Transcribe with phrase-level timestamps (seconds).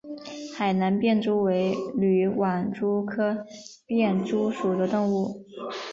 [0.55, 3.45] 海南便蛛为缕网蛛科
[3.85, 5.45] 便蛛属的动物。